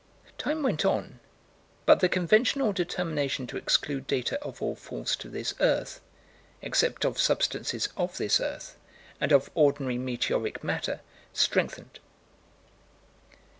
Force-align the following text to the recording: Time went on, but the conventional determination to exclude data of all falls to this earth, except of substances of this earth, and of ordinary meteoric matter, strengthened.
Time 0.39 0.63
went 0.63 0.83
on, 0.83 1.19
but 1.85 1.99
the 1.99 2.09
conventional 2.09 2.73
determination 2.73 3.45
to 3.45 3.55
exclude 3.55 4.07
data 4.07 4.41
of 4.41 4.59
all 4.59 4.75
falls 4.75 5.15
to 5.15 5.29
this 5.29 5.53
earth, 5.59 6.01
except 6.59 7.05
of 7.05 7.19
substances 7.19 7.87
of 7.95 8.17
this 8.17 8.39
earth, 8.39 8.77
and 9.19 9.31
of 9.31 9.51
ordinary 9.53 9.99
meteoric 9.99 10.63
matter, 10.63 11.01
strengthened. 11.33 11.99